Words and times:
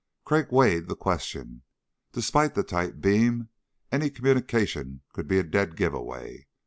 Crag 0.25 0.51
weighed 0.51 0.87
the 0.87 0.95
question. 0.95 1.61
Despite 2.11 2.55
the 2.55 2.63
tight 2.63 3.01
beam, 3.01 3.49
any 3.91 4.09
communication 4.09 5.01
could 5.13 5.27
be 5.27 5.37
a 5.37 5.43
dead 5.43 5.75
giveaway. 5.75 6.47